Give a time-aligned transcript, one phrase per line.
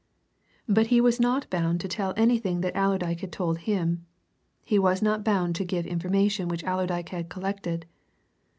[0.67, 4.07] But he was not bound to tell anything that Allerdyke had told him:
[4.65, 7.85] he was not bound to give information which Allerdyke had collected.